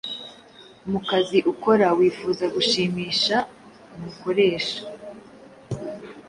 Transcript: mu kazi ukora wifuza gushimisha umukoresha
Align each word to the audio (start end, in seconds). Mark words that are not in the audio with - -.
mu 0.91 0.99
kazi 1.09 1.37
ukora 1.53 1.87
wifuza 1.97 2.45
gushimisha 2.55 3.37
umukoresha 3.95 4.79